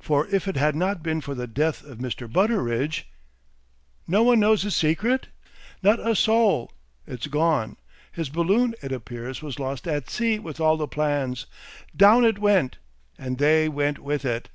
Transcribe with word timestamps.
For 0.00 0.26
if 0.26 0.48
it 0.48 0.56
had 0.56 0.74
not 0.74 1.04
been 1.04 1.20
for 1.20 1.36
the 1.36 1.46
death 1.46 1.84
of 1.84 1.98
Mr. 1.98 2.26
Butteridge" 2.28 3.04
"No 4.08 4.24
one 4.24 4.40
knows 4.40 4.62
his 4.62 4.74
secret?" 4.74 5.28
"Not 5.84 6.00
a 6.04 6.16
soul. 6.16 6.72
It's 7.06 7.28
gone. 7.28 7.76
His 8.10 8.28
balloon, 8.28 8.74
it 8.82 8.90
appears, 8.90 9.40
was 9.40 9.60
lost 9.60 9.86
at 9.86 10.10
sea, 10.10 10.40
with 10.40 10.58
all 10.58 10.76
the 10.76 10.88
plans. 10.88 11.46
Down 11.96 12.24
it 12.24 12.40
went, 12.40 12.78
and 13.16 13.38
they 13.38 13.68
went 13.68 14.00
with 14.00 14.24
it." 14.24 14.48